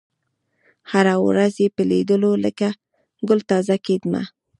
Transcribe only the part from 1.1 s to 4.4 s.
ورځ یې په لېدلو لکه ګل تازه کېدمه